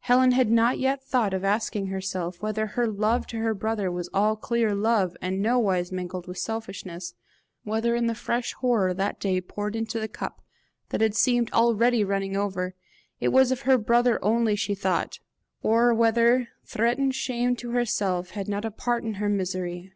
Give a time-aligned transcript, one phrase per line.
[0.00, 4.08] Helen had not yet thought of asking herself whether her love to her brother was
[4.14, 7.12] all clear love, and nowise mingled with selfishness
[7.64, 10.40] whether in the fresh horror that day poured into the cup
[10.88, 12.74] that had seemed already running over,
[13.20, 15.20] it was of her brother only she thought,
[15.62, 19.92] or whether threatened shame to herself had not a part in her misery.